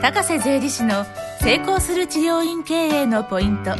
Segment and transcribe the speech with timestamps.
[0.00, 1.04] 高瀬税理士の
[1.40, 3.72] 成功する治療院経営のポイント。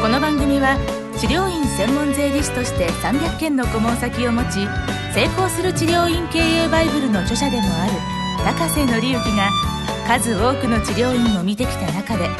[0.00, 0.78] この番組は
[1.18, 4.66] 治療院専門税理士として300件の顧問先を持ち
[5.12, 7.92] 成功する治療院経営バイブルの著者でもある
[8.44, 9.50] 高瀬則之が
[10.06, 12.30] 数多くの治療院を見てきた中で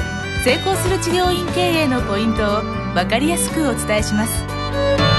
[0.43, 2.62] 成功する治療院経営のポイントを
[2.95, 5.16] 分かりやすくお伝えします。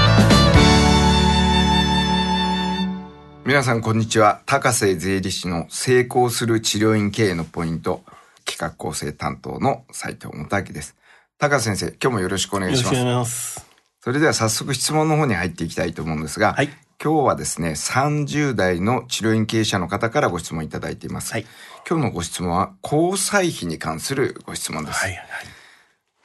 [3.48, 4.42] 皆さんこんにちは。
[4.44, 8.02] 高瀬税理士の成功する治療院経営のポイント
[8.44, 10.96] 企画構成担当の斉藤元明です。
[11.38, 12.94] 高瀬先生今日もよろしくお願いします。
[12.94, 13.66] よろしくお願いします。
[14.02, 16.68] それでは早速質問の方に入っていきたいと思うんですが、はい。
[17.02, 21.46] 今日はですね30代の治療院経営者の方からご質問いただいています、はい。
[21.88, 25.22] 今日のご質問は交際費に関するご質問です、はいはい。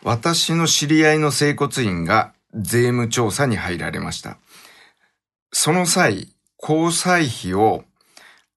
[0.03, 4.35] 私の知り合いの整骨院が税務調査に入られました。
[5.53, 6.32] その際、
[6.65, 7.83] 交際費を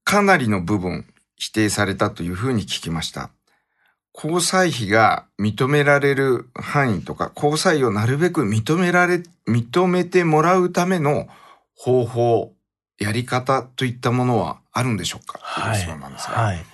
[0.05, 3.31] かなりの部分否定されたというふうに聞きました。
[4.15, 11.27] 交際費が認められる範囲とか、交際費をなるべく認められ、認めてもらうための
[11.75, 12.53] 方法、
[12.99, 15.39] やり方といったものはあるんでしょうか？
[15.43, 16.35] はいというご質問なんですが。
[16.35, 16.65] はい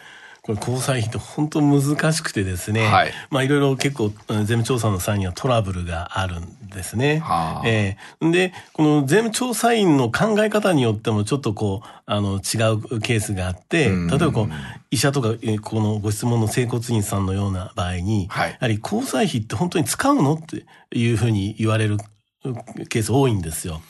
[0.42, 7.20] これ交際費って本当難しくてですね、はいまあいろいろ結構うん税務調査の際にはトラブルがあるんですね。
[7.20, 14.50] はあええで、この税務調査員の考え方によってもちょっとこう、あの、違うケースがあって、うん例えばこう、
[14.90, 21.98] 医者とか、えーこのご質問の整骨院さんのような場合に、はいやはり交際費って本当に使うのっていうふうに言われる
[22.44, 22.54] うん
[22.88, 23.80] ケース多いんですよ。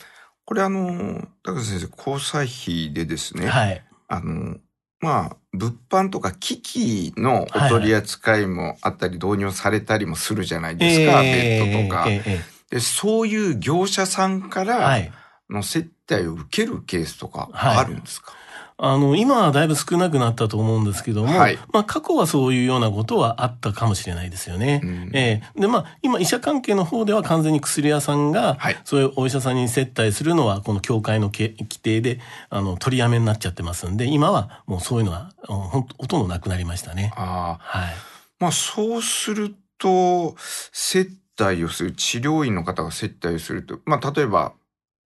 [0.45, 3.81] これあの、高瀬先生、交際費でですね、はい。
[4.07, 4.57] あの、
[5.03, 12.79] まあ、物販とか機器のお取り扱いもあったり導入されたりもするじゃないですか、ベッドとか、えええで。
[12.79, 15.11] そういう業者さんからい。
[15.49, 18.33] の接待を受けるケースとかはいあるんですか、
[18.77, 24.81] あの、今はだいぶ少なくなったと思うんですけども、はいまあ過去はそういうようなことはあったかもしれないですよね。
[24.83, 32.19] うんええで、まあ今医者関係の方では完全に薬屋さんが、はいそういうお医者さんに接待するのはこの協会のけ規定で、
[32.49, 37.11] あの、取りやめになっちゃってますんで、今はもうそういうのは、うんほんほとんどなくなりましたね。
[37.15, 37.93] ああ、はい。
[38.39, 40.35] まあそうすると、
[40.71, 44.53] 接待をする、治療院の方が接待をすると、まあ例えば、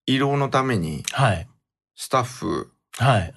[0.05, 1.47] 胃ろうのためにはい。
[1.95, 3.33] スタッフはい。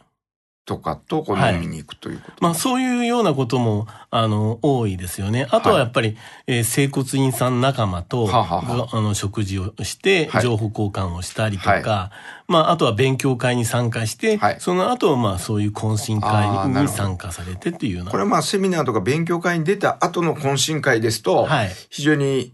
[0.65, 2.37] とかとこうはい飲みに行くということ。
[2.41, 5.49] まあそういうようなことも、あの、多いですよね。
[5.51, 6.17] あとはやっぱり、
[6.47, 12.13] えー整骨院さん仲間と、はあはあはあの、食事をしてはい、情報交換をしたりとか、は
[12.47, 18.11] まああとは勉強会に参加して、はいその後、まあそういう懇親会に参加されてっていうような。
[18.11, 21.71] これはまあセミナーとか勉強会に出た後の懇親会ですと、はい。
[21.89, 22.53] 非常に、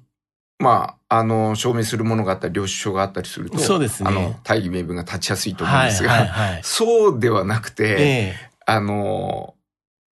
[0.58, 4.08] まあ、あの、証明するものがあったり、領収書があったりすると、そうですね。
[4.08, 6.60] あの、大義名分が立ちやすいと思うんはい、ですが、はい、はい。
[6.62, 8.50] そうではなくて、ええ。
[8.64, 9.54] あの、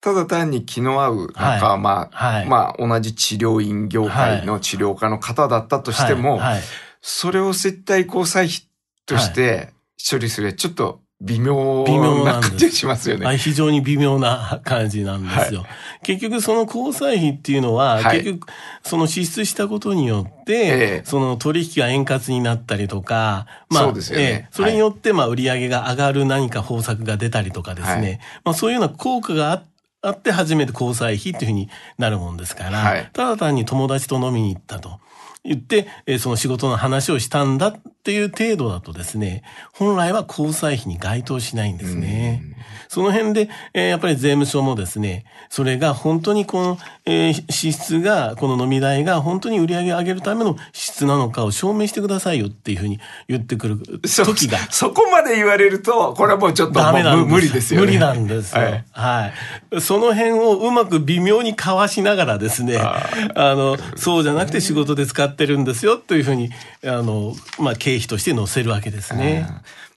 [0.01, 2.47] ただ単に気の合う仲間、はい。
[2.47, 6.63] まあ、同じ治療院業界の治療家の方だったとしても、はい、はい。
[7.01, 8.59] それを接待交際費
[9.07, 9.73] として
[10.11, 13.25] 処理する、ちょっと微妙微妙な感じがしますよね。
[13.25, 15.65] はい、非常に微妙な感じなんですよ。
[16.03, 18.19] 結局その交際費っていうのは、はい。
[18.19, 18.49] 結局
[18.82, 20.69] その支出したことによって、え
[21.00, 21.03] え。
[21.05, 24.25] その取引が円滑になったりとか、そうですよね。
[24.25, 24.49] ええ。
[24.50, 28.21] それによってまあ売り上げが上がる何か方策が出たりとかですね、はい。
[28.44, 29.62] まあそういうような効果があ
[30.03, 33.10] あって初めて交際費っていうふうになるもんですから、はい。
[33.15, 35.00] ただ単に友達と飲みに行ったと。
[35.47, 37.75] 言って、えーその仕事の話をしたんだ
[38.06, 42.41] っていう程度だとですね、本来は交際費に該当しないんですね。
[42.89, 54.59] その辺で、えーやっぱり税務署もですね、それが本当にこの、えー支出が、この飲み代が本当に売り上げを上げるための支出なのかを証明してくださいよっていうふうに言ってくるそ時が。
[54.71, 57.87] そこまで言われると、これはもうちょっとダメなんですもう無無理ですよね。
[57.87, 58.62] 無理なんですよ。
[58.62, 59.33] はは
[59.73, 59.81] いい。
[59.81, 66.50] その辺をうまく微妙にかわしながらですね、あの、そうじゃなくて仕事で使ってるんですよというふうに、
[66.84, 69.47] あの、まあ、経費として載せるわけですね。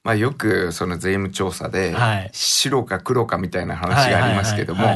[0.02, 4.86] まあよくその税務調査ではい、白か黒かみたいな話がありますけども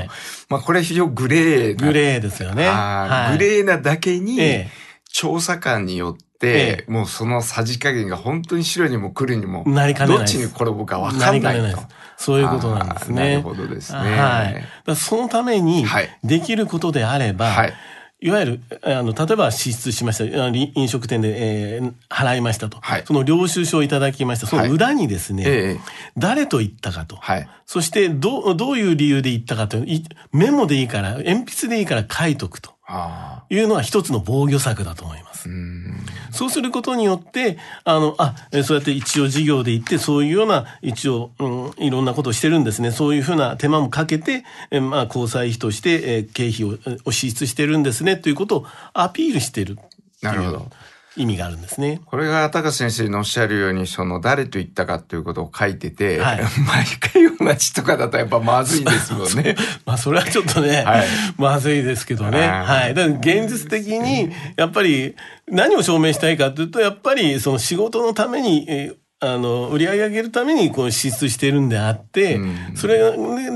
[0.48, 1.86] まあこれは非常にグレーな。
[1.86, 2.66] グレーですよね。
[2.66, 4.84] はいグレーなだけに、ええ
[5.14, 11.78] 調査官によって、えもうそのさじ加減が本当に白にも黒にも、なりかねどっちに転ぶか分か何んないと。
[12.16, 13.30] そういうことなんですね。
[13.30, 13.98] なるほどですね。
[13.98, 14.52] は
[14.88, 14.96] い。
[14.96, 17.74] そのためにはい、できることであれば、はい
[18.24, 24.46] いわゆる、あの、例えば支出しました、飲食店で、えー払いましたと、はいその領収書をいただきました。
[24.46, 25.80] その裏にですね、ええ
[26.16, 27.48] 誰と言ったかと、はい。
[27.66, 32.73] そしてどう、どういう理由で言ったかという、いメモでいいから、鉛筆でいいから書いとくと。
[33.48, 35.48] いうのは一つの防御策だと思います。
[35.48, 35.96] うん。
[36.30, 42.90] そうすることによって、あの、あ、えそうやって一応事業で行って、そういうような、一応、うん、の、いろんなことをしてるんですね。
[42.90, 49.78] そういうふうな手間もかけて、えまあ、交際費として、え経費をを支出してるんですね、ということをアピールしてる
[50.20, 50.70] なるほど。
[51.16, 52.00] 意味があるんですね。
[52.06, 59.54] これが高先生のおっしゃるように、その誰と言ったかということを書いてて、はい、 毎回同じとかだとやっぱまずいですもんね。
[59.86, 61.06] まあそれはちょっとね、はい、
[61.38, 62.48] まずいですけどね。
[62.48, 62.94] はい。
[62.94, 65.14] だから現実的に、やっぱり
[65.48, 72.98] 何を証明したいかというと、やっぱりその仕事のために、えーあの、売り上げ上げるためにこう支出してるんであって、うん、それ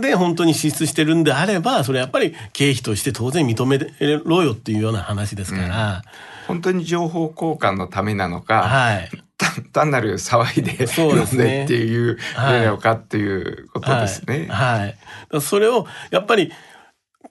[0.00, 3.78] で本当に支出してるんであれば、それやっぱり経費として当然認め
[4.24, 5.96] ろよっていうような話ですから。
[5.96, 9.10] うん本当に情報交換のためなのか、はい、
[9.72, 14.46] 単なる騒いでそうです、ね、っていうのかっていうことですね。
[14.48, 14.96] はい。
[15.30, 16.50] はい、それを、やっぱり、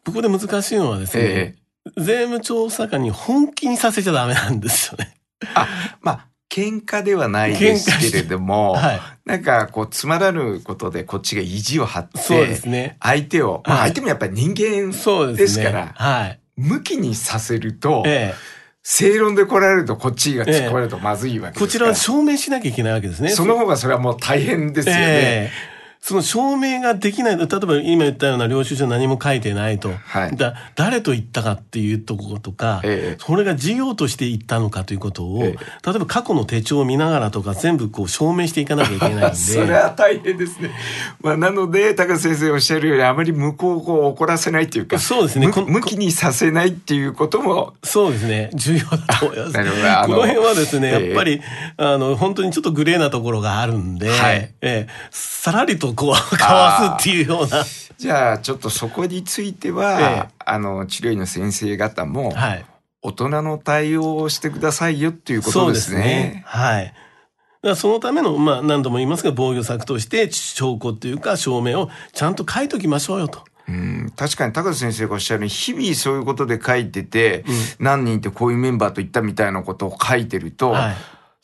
[0.05, 1.55] ここで難しいのはですね、え
[1.97, 5.17] え、税務調査官に本気にさせちゃダメなんですよね。
[5.55, 5.67] あ、
[6.01, 12.97] まあ、喧嘩ではないですけれども、 はい、なんかこうつまらぬことでこっちが意地を張って、そうですね。
[13.01, 14.91] 相手を、まあ相手もやっぱり人間
[15.35, 16.39] ですから、ね、はい。
[16.55, 18.56] 向きにさせると、ええ
[18.89, 23.31] 正論で来られるとこっちが突っ込まれるとまずいわけですから、こちらは証明しなきゃいけないわけですね。
[23.31, 25.01] その方がそれはもう大変ですよね。
[25.01, 25.51] え
[25.99, 29.91] その証明ができない、例えば今言ったような領収書何も書いてないと。
[30.05, 39.35] はい、だ誰と言ったかっていうところとか、ええ、それが事業として言ったのかということを、え、例えば過去の手帳を見ながらとか全部こう証明していかなきゃいけないんで。
[39.35, 40.71] それは大変ですね。
[41.21, 45.47] まあなので、高瀬先生おっしゃるようにあまり向こうを怒らせないっていうか、そうですね。
[45.47, 47.73] 向きにさせないっていうことも。
[47.83, 48.49] そうですね。
[48.53, 49.53] 重要だと思います。
[49.53, 50.13] なるほど。
[50.13, 51.41] この辺はですね、やっぱり、
[51.77, 57.65] あの、本当にちょっとグレーなところがあるんで、はい、えさらりとこう、かわすっていうような。
[57.97, 62.65] じゃあ、ちょっとそこについては、ええ、あの、治療院の先生方も、はい、
[63.01, 65.97] 大人の対応をしてくださいよっていうことですね。
[65.97, 66.05] す
[66.35, 66.43] ね。
[66.45, 66.93] はい。
[67.63, 73.43] だそのための、まあ何度も言いますが、防御策として証拠っていうか証明をちゃんと書いときましょうよと。
[73.67, 80.95] うん、確かに高田先生がおっしゃるように、日々そういうことで書いてて、うん、何人ってこういうメンバーと言ったみたいなことを書いてると、はい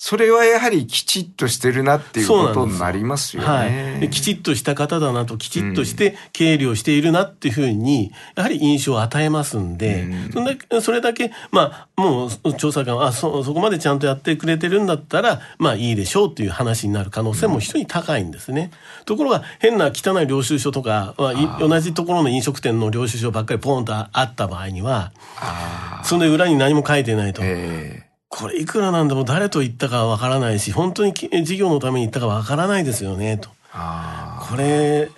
[0.05, 3.47] それはやはりきちっとしてるなっていうことになりますよね。
[3.47, 10.01] はい、きちっとした方だなと、きちっとして経理をしているなっていうふうに、やはり印象を与えますんで、
[10.35, 18.71] うん、それだけ、まあ、もう調査官は、あそ、そこまでちゃんとやってくれてるんだったら、まあいいでしょうっていう話になる可能性も非常に高いんですね。
[18.99, 25.13] うん、ところが、変な汚い領収書とか、まあ、同じところの飲食店の領収書ばっかりポンとあった場合には、
[26.03, 27.41] その裏に何も書いてないと。
[27.41, 33.49] えーこれいくらなんでも誰と言ったかわからないし、本当に事業のために言ったかわからないですよね、と。
[34.49, 35.11] これ、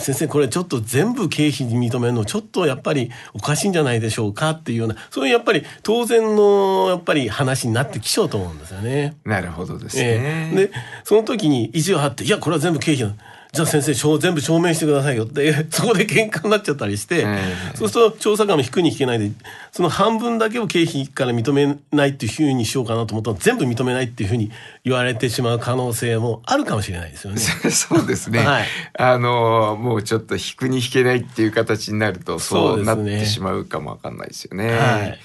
[0.00, 9.16] 先生、これちょっと全部経費に認めるの、ちょっとやっぱりおかしいんじゃないでしょうかっていうような、そういうやっぱり当然のやっぱり話になってきちゃうと思うんですよね。
[9.24, 10.02] なるほどですね。
[10.02, 10.70] えー、で、
[11.04, 13.14] その時に意地を張って、いや、これは全部経費
[13.56, 17.26] じゃあ先生、全部証明してくださいよって、 そこで喧嘩になっちゃったりして、
[17.74, 19.30] そうすると調査官も引くに引けないで、
[19.72, 24.50] その半分だけを経費から認めないっていうふうにしようかなと思ったら、全部認めないっていうふうに
[24.84, 27.40] 言われてしまう可能性もあるかもしれないですよね。
[27.72, 28.40] そうですね。
[28.40, 28.66] はい、
[28.98, 34.70] あの、もうちょっと引くに引けないっていう形になると、そうなってしまうかもわかんないですよね。
[34.70, 35.18] はい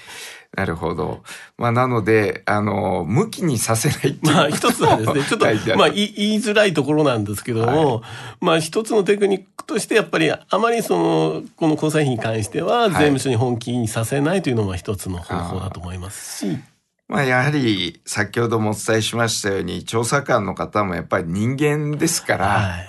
[0.54, 1.22] なるほど。
[1.56, 4.34] まあ、なので、あの、向きにさせないっていう。
[4.34, 5.46] まあ、一つはですね、ちょっと、
[5.76, 8.02] まあ言い、言いづらいところなんですけども、はい、
[8.40, 16.58] まあ、一つのテクニックとして、やっぱり、あまりその、この交際費に関しては、税務署に本気にさせないというのも一つの方法だと思いますし、
[17.08, 22.88] まあ、やはり、先ほどもお伝えしましたように、調査官の方もやっぱり人間ですから、はい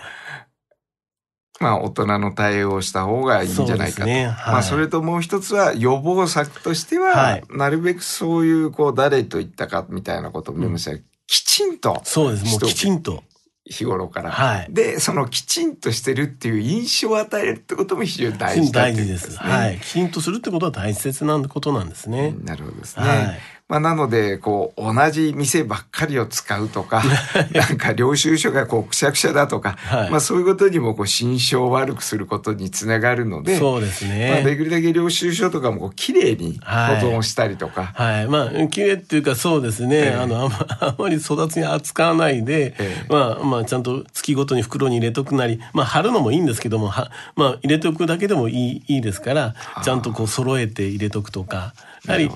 [1.63, 4.05] まあ、大人の対応をした方がいいんじゃないかと。
[4.05, 12.01] ねはい、まあ、それともう一つは予防策としては、はい、なるべくそういう、こう、誰と言ったかみたいなことを見ました、うん、きちんと。
[12.03, 13.23] そうです、もうきちんと。
[13.65, 14.31] 日頃から。
[14.31, 14.67] はい。
[14.69, 19.37] で、そのきちんとしてるっていう印象を与えるってことも非常に大事だ、ね、大事です。
[19.37, 19.79] はい。
[19.79, 22.35] きちんとするってことは大切なことなんですね。
[22.43, 23.05] なるほどですね。
[23.05, 23.39] はい。
[23.69, 27.01] まあ、なので、こう、同じ店ばっかりを使うとか、
[27.55, 34.31] なんか領収書がこう、くしゃくしゃだとか、はい、まあ、そういうことにも、こう、心象を悪くすることにつながるので、そうですね。
[34.31, 37.93] まあ、できるだけ領収書とかも、こう、綺麗に保存したりとか。
[37.95, 38.15] はい。
[38.17, 39.95] はい、まあ、綺麗っていうか、そうですね。
[39.97, 51.73] えー、あの、あま あまり育つに扱わないで、えー、まあ、まあ、ちゃんと月ごとに袋に入れとくなり、まあ、貼るのもいいんですけども、はまあ、入れとくだけでもいいいいですから、ちゃんとこう、揃えて入れとくとか、
[52.05, 52.29] やはり、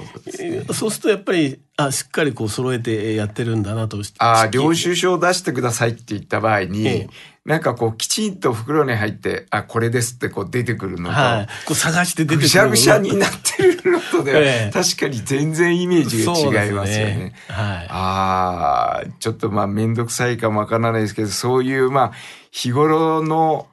[0.73, 3.97] そうするとややっぱり、あ、しっかりこう揃えてやってるんだなと。
[4.19, 7.07] ああ、領収書を出してくださいって言った場合に、ええ
[7.47, 11.47] なんかこうきちんと袋に入って、あ、これですってこう出てくるのと、はい。
[11.65, 17.33] こう探して出てくるぐしゃぐしゃになってるのとでは、 ええ確かに全然イメージが違いますよね。
[17.47, 17.87] はい。
[17.89, 22.11] ああ、ちょっとまあめんどくさいかもわからないですけど、そういうまあ
[22.51, 23.67] 日頃の、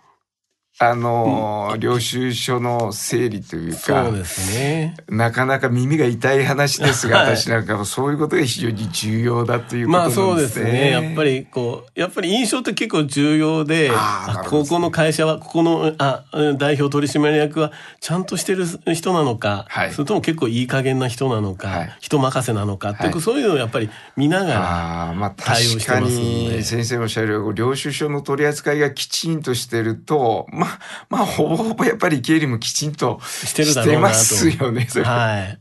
[0.78, 4.96] あのー領収書の整理というか、そうですね。
[5.08, 10.14] なかなか耳が痛い話ですが、はい私なんかもそういうことが非常に重要だということですね。
[10.14, 10.90] そうですね。
[10.90, 26.16] やっぱりこう、やっぱり印象って結構重要で、あここの会社は、ここの、あ、うん代表取締役はちゃんとしてる人なのか、はいそれとも結構いい加減な人なのか、はい人任せなのかって、はいそういうのをやっぱり見ながら、ああ、まあ対応確かしてますん
[26.50, 30.63] でに先生もおっしゃるように、領収書の取り扱いがきちんとしてると、まあ、
[31.08, 34.00] まあほぼほぼやっぱり経理もきちんとしてるだろうなと。
[34.02, 34.86] ますよね。
[34.88, 35.58] それはい。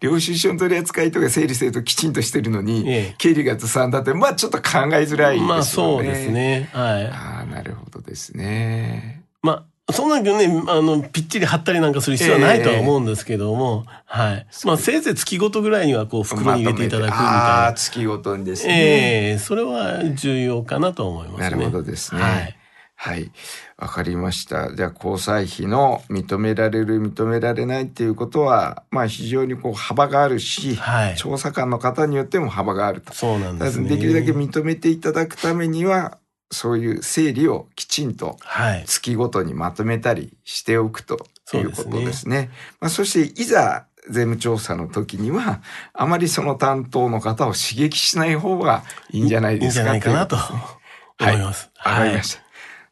[0.00, 5.38] 領収書の取り扱いとか整理整頓きちんとしてるのに、ええ経理がずさんだって、まあちょっと考えづらいですよね。
[5.40, 6.30] まあそうです。
[6.30, 6.70] ね。
[6.72, 7.06] はい。
[7.08, 9.22] ああ、なるほどですね。
[9.42, 14.46] まあ、そんなにね、あの、ぴっちり貼ったりなんかする必要はないとは思うんですけども、はい。
[14.64, 17.72] まあ、せいぜい月ごとぐらいには、こう、袋に入れていただくみたいああ、な。
[17.74, 18.72] 月ごとにですね。
[18.74, 21.50] ええそれは重要かなと思いますね。
[21.50, 22.20] なるほどですね。
[22.20, 22.56] はい。
[22.98, 23.30] はい。
[23.76, 24.74] わかりました。
[24.74, 33.12] じゃあ、交際費の認められる、認められないっていうことは、まあ非常にこう幅があるし、はい調査官の方によっても幅があると。
[33.12, 33.88] そうなんだですね。
[33.88, 36.18] できるだけ認めていただくためには、
[36.50, 38.84] そういう整理をきちんとはい。
[38.86, 42.50] 月ごとにまとめたりしておくということですねですね。
[42.80, 45.60] まあ、そしていざ税務調査の時には、
[45.92, 50.76] あまりその担当の方を刺激しない方がいいんじゃないですかいいんじゃないかなということですね
[51.20, 51.70] 思います。
[51.84, 52.45] わかりました。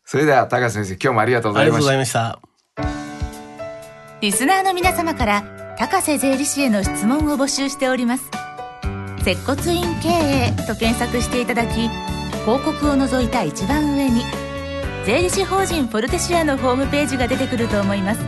[0.04, 2.20] それでは、高瀬先生、今日もありがとうございりがとうました。
[2.20, 2.54] ございました。
[4.24, 8.30] リスナーの皆様から高瀬税理士への質問を募集しております
[9.22, 11.90] 接骨院経営と検索していただき
[12.44, 14.22] 広告を除いた一番上に
[15.04, 18.20] 税理士法人フォルテシアのホームページが出てくると思います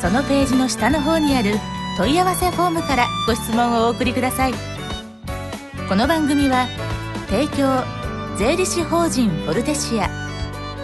[0.00, 1.56] そのページの下の方にある
[1.98, 4.54] 問い合わせフォームからご質問をお送りください
[5.90, 6.68] この番組は
[7.28, 7.84] 提供
[8.38, 10.23] 税理士法人フォルテシア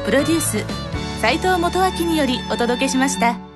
[0.05, 0.65] プロデュース
[1.21, 3.50] 斉藤元明によりお届けしました。